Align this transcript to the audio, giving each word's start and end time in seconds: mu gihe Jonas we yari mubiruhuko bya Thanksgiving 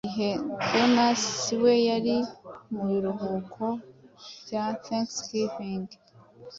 mu 0.03 0.05
gihe 0.09 0.29
Jonas 0.67 1.23
we 1.61 1.73
yari 1.89 2.15
mubiruhuko 2.73 3.65
bya 4.45 4.65
Thanksgiving 4.85 5.83